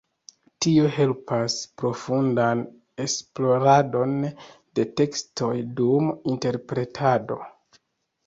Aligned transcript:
Tio 0.65 0.85
helpas 0.93 1.57
profundan 1.81 2.63
esploradon 3.03 4.15
de 4.79 4.85
tekstoj 5.01 5.53
dum 5.81 6.09
interpretado. 6.33 7.39